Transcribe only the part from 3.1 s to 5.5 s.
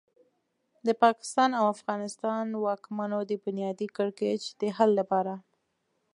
د بنیادي کړکېچ د حل لپاره.